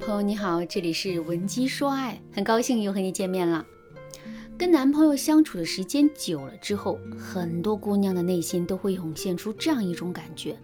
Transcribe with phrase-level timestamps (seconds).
[0.00, 3.64] 朋友你好，这里是文姬说爱，很高兴又和你见面了。
[4.56, 10.56] 跟男朋友相处的时间久了之后，很多姑娘的内心都会涌现出这样一种感觉，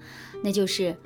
[0.43, 0.97] 那就是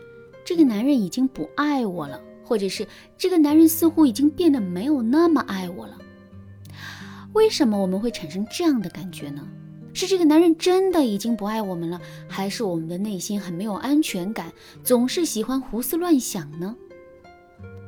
[0.45, 2.87] 这个男人已经不爱我了，或者是
[3.19, 5.99] 这个男人似乎已经变得没有那么爱我了。
[7.33, 9.45] 为什么我们会产生这样的感觉呢？
[9.93, 14.53] 是这个男人真的已经不爱我们了，还是我们的内心很没有安全感，
[14.85, 16.77] 总是喜欢胡思乱想呢？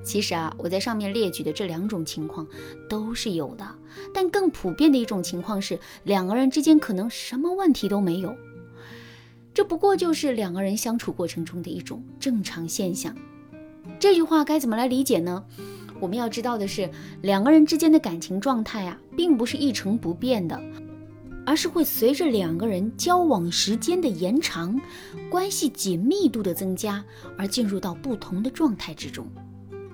[0.04, 2.46] 其实啊，我在上面列举的这两种情况
[2.88, 3.64] 都是有的，
[4.12, 8.36] 但更普遍的一种情况是，两个人之间可能什么问题都没有，
[9.54, 13.14] 这不过就是两个人相处过程中的一种正常现象。
[13.98, 15.44] 这句话该怎么来理解呢？
[16.00, 20.60] 我们要知道的是，两个人之间的感情状态啊，并不是一成不变的，
[21.46, 24.80] 而是会随着两个人交往时间的延长，
[25.30, 27.04] 关系紧密度的增加，
[27.38, 29.24] 而进入到不同的状态之中。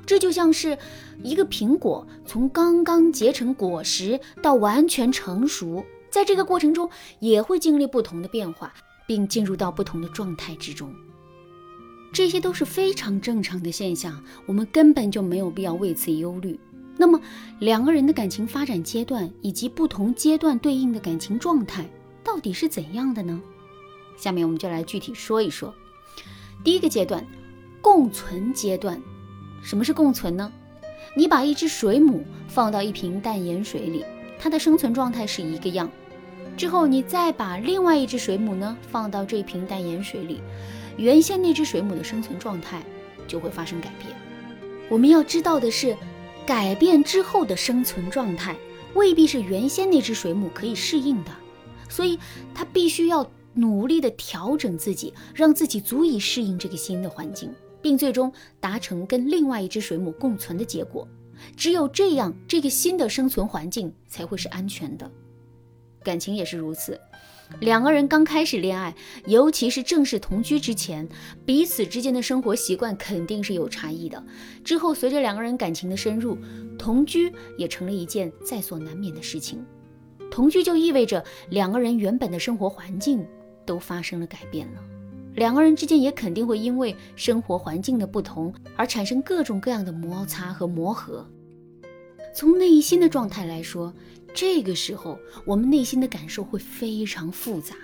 [0.09, 0.79] 这就像是
[1.23, 6.89] 一个苹果从刚刚结成果实到完全成熟，在这个过程中
[7.21, 8.73] 也会经历不同的变化，
[9.07, 10.91] 并进入到不同的状态之中。
[12.11, 16.59] 这些都是非常正常的现象，我们根本就没有必要为此忧虑。
[16.97, 17.21] 那么，
[17.59, 21.87] 两个人的感情发展阶段以及不同阶段对应的感情状态
[22.25, 23.39] 到底是怎样的呢？
[24.17, 25.75] 下面我们就来具体说一说。
[26.65, 27.23] 第一个阶段，
[27.83, 28.99] 共存阶段。
[29.63, 30.53] 什么是共存呢？
[31.15, 34.05] 你把一只水母放到一瓶淡盐水里，
[34.39, 35.91] 它的生存状态是一个样。
[36.57, 40.41] 之后你再把另外一只水母呢放到这瓶淡盐水里，
[40.97, 42.83] 原先那只水母的生存状态
[43.27, 44.15] 就会发生改变。
[44.89, 45.97] 我们要知道的是，
[46.47, 48.57] 改变之后的生存状态
[48.95, 51.31] 未必是原先那只水母可以适应的，
[51.89, 52.19] 所以
[52.55, 57.53] 它必须要努力的调整自己，让自己足以适应这个新的环境。
[57.81, 61.07] 并最终达成跟另外一只水母共存的结果。
[61.57, 65.11] 只有这样，这个新的生存环境才会是安全的。
[66.03, 66.99] 感情也是如此，
[67.61, 68.95] 两个人刚开始恋爱，
[69.27, 71.09] 尤其是正式同居之前，
[71.45, 74.25] 彼此之间的生活习惯肯定是有差异的。
[74.65, 76.39] 之后随着两个人感情的深入，
[76.79, 79.65] 同居也成了一件在所难免的事情。
[80.31, 83.27] 同居就意味着两个人原本的生活环境
[83.65, 84.83] 都发生了改变了。
[85.35, 91.25] 两个人之间也肯定会因为生活环境的不同而产生各种各样的摩擦和磨合。
[92.35, 93.93] 从内心的状态来说，
[94.35, 97.75] 这个时候我们内心的感受会非常复杂。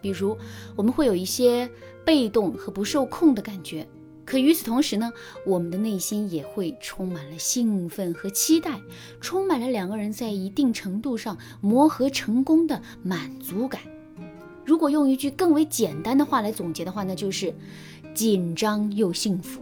[0.00, 0.36] 比如，
[0.76, 1.68] 我们会有一些
[2.04, 3.86] 被动和不受控的感觉，
[4.24, 5.12] 可与此同时呢，
[5.44, 8.80] 我们的内心也会充满了兴奋和期待，
[9.20, 13.82] 充满了两个人在一定程度上磨合成功的满足感。
[14.70, 17.52] 如果用一句更为简单的话来总结的话，那就是
[18.14, 19.60] 紧张又幸福。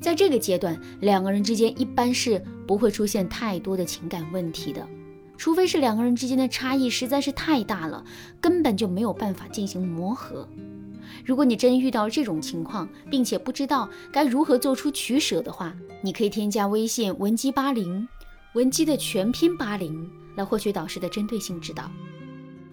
[0.00, 4.86] 在这个阶段，两个人之间一般是不会出现太多的情感问题的，
[5.36, 8.04] 除非是两个人之间的差异实在是太大了，
[8.40, 10.48] 根本就没有办法进行磨合。
[11.24, 18.06] 如果你真遇到这种情况，并且不知道该如何做出取舍的话，你可以添加微信文姬八零，
[18.54, 21.90] 文姬的全拼八零，来获取导师的针对性指导。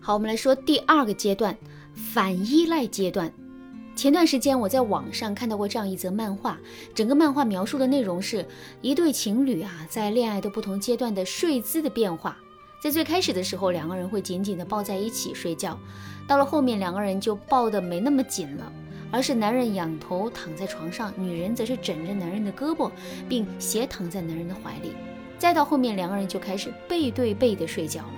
[0.02, 1.56] 好，我们来说第二个阶段，
[1.94, 3.32] 反依赖阶段。
[3.96, 6.58] 前段时间我在网上看到过这样一则漫画，
[6.96, 8.46] 整个漫画描述的内容是
[8.82, 12.38] 一对情侣啊，在恋爱的不同阶段的睡姿的变化。
[12.82, 15.78] 在最开始的时候，两个人会紧紧地抱在一起睡觉，
[16.26, 18.72] 到了后面，两个人就抱得没那么紧了，
[19.12, 22.90] 而是男人仰头躺在床上，女人则是枕着男人的胳膊，
[23.28, 24.94] 并斜躺在男人的怀里。
[25.38, 28.14] 再到后面，两个人就开始背对背的睡觉了。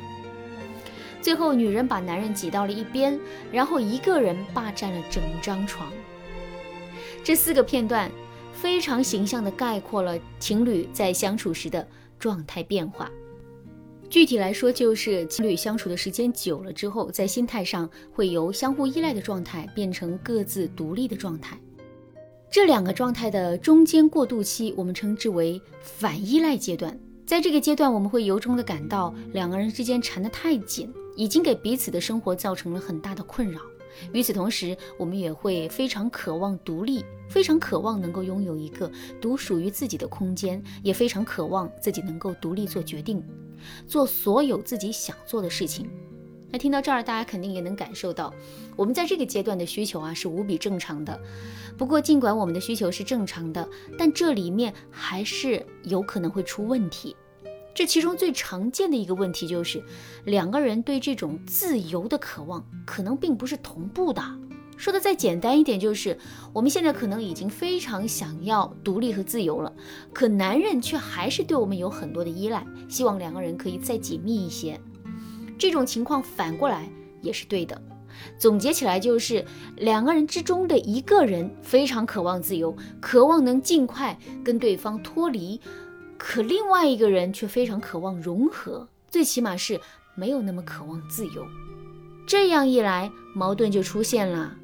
[1.22, 3.20] 最后，女人把男人挤到了一边，
[3.52, 5.92] 然后一个人霸占了整张床。
[7.24, 8.10] 这四个片段
[8.52, 11.88] 非常形象地概括了情侣在相处时的
[12.18, 13.10] 状态变化。
[14.10, 21.58] 具体来说，就是情侣相处的时间久了之后，在心态上会由相互依赖的状态变成各自独立的状态。
[22.52, 27.00] 这两个状态的中间过渡期，我们称之为反依赖阶段。
[27.26, 30.94] 在这个阶段，我们会由衷地感到两个人之间缠得太紧。
[31.16, 33.60] 已经给彼此的生活造成了很大的困扰。
[34.14, 43.22] 与此同时，我们也会非常渴望独立，非常渴望能够拥有一个独属于自己的空间，也非常渴望自己能够独立做决定，
[43.86, 45.90] 做所有自己想做的事情。
[46.50, 48.34] 那听到这儿，大家肯定也能感受到，
[48.76, 51.18] 我们在这个阶段的需求啊是无比正常的。
[51.78, 53.68] 不过，尽管我们的需求是正常的，
[53.98, 57.16] 但这里面还是有可能会出问题。
[57.74, 59.84] 这其中最常见的一个问题就是，
[60.26, 64.22] 两个人对这种自由的渴望可能并不是同步的。
[64.78, 66.18] 说的再简单一点，就是
[66.52, 69.72] 我们现在可能已经非常想要独立和自由了，
[70.12, 74.80] 可男人却还是对我们有很多的依赖，希望两个人可以再紧密一些。
[75.58, 76.90] 这种情况反过来
[77.22, 77.80] 也是对的。
[78.38, 79.46] 总结起来就是，
[79.78, 85.62] 两个人之中的一个人非常渴望自由，渴望能尽快跟对方脱离，
[86.24, 89.82] 可另外一个人却非常渴望融合，最起码是
[90.14, 91.44] 没有那么渴望自由。
[92.28, 94.56] 这样一来，矛盾就出现了。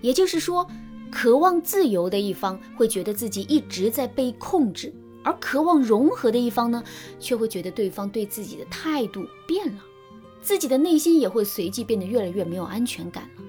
[0.00, 0.70] 也就是说，
[1.10, 4.94] 渴望自由的一方会觉得自己一直在被控制，
[5.24, 6.82] 而渴望融合的一方呢，
[7.18, 9.82] 却会觉得对方对自己的态度变了，
[10.40, 13.42] 自己的内心也会随即变得越来越没有安全感了。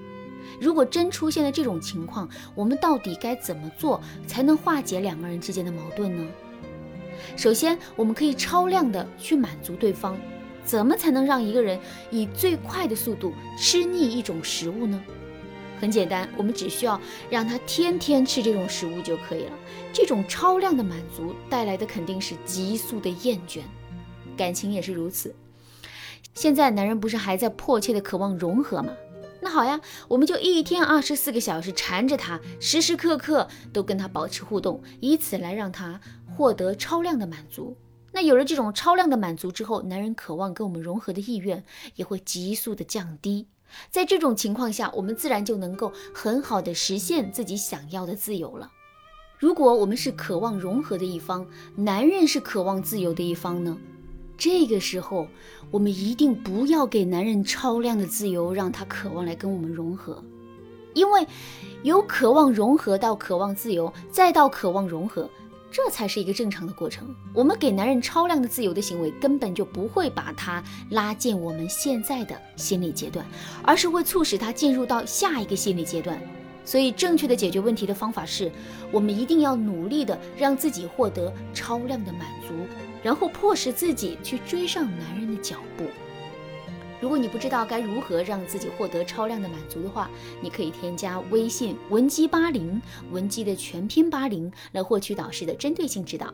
[0.60, 6.28] 如果真出现了这种情况，我们到底该怎么做才能化解两个人之间的矛盾呢？
[7.36, 10.16] 首先，我们可以超量的去满足对方。
[10.64, 11.78] 怎么才能让一个人
[12.10, 15.02] 以最快的速度吃腻一种食物呢？
[15.80, 19.52] 很简单，我们只需要让他天天吃这种食物就可以了。
[19.92, 23.62] 这种超量的满足带来的肯定是急速的厌倦，
[24.36, 25.34] 感情也是如此。
[26.34, 28.92] 现在男人不是还在迫切的渴望融合吗？
[29.40, 36.00] 那好呀，我们就一天二十四个小时缠着他，时时刻刻都跟他保持互动，以此来让他
[36.36, 37.76] 获得超量的满足。
[38.12, 41.64] 那有了这种超量的满足之后，男人渴望跟我们融合的意愿
[41.94, 43.46] 也会急速的降低。
[43.90, 48.70] 在这种情况下，我们自然就能够很好的实现自己想要的自由了。
[49.38, 53.78] 如果我们是渴望融合的一方，男人是渴望自由的一方呢？
[54.36, 55.26] 这个时候，
[55.70, 60.22] 我们一定不要给男人超量的自由，让他渴望来跟我们融合，
[60.94, 61.26] 因为
[61.82, 65.30] 由渴望融合到渴望自由，再到渴望融合。
[65.72, 67.16] 这才是一个正常的过程。
[67.32, 73.24] 我们给男人超量的自由的行为，根本就不会把他拉进我们现在的心理阶段，
[73.62, 76.20] 而是会促使他进入到下一个心理阶段。
[76.64, 78.52] 所以，正确的解决问题的方法是，
[78.92, 82.54] 我们一定要努力的让自己获得超量的满足，
[83.02, 85.84] 然后迫使自己去追上男人的脚步。
[87.02, 90.08] 如果你不知道该如何让自己获得超量的满足的话，
[90.40, 96.32] 你可以添加微信文姬八零，文姬的全拼八零，来获取导师的针对性指导。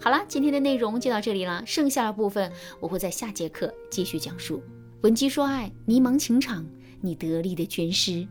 [0.00, 4.60] 好了，今天的内容就到这里了，剩下的部分我会在下节课继续讲述。
[5.02, 6.66] 文姬说爱，迷茫情场，
[7.00, 8.26] 你得力的军师。